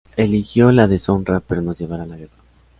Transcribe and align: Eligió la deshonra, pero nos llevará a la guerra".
Eligió 0.17 0.71
la 0.71 0.87
deshonra, 0.87 1.41
pero 1.41 1.61
nos 1.61 1.77
llevará 1.77 2.05
a 2.05 2.07
la 2.07 2.17
guerra". 2.17 2.33